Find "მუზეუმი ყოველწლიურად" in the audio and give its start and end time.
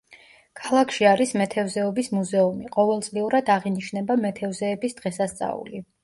2.17-3.51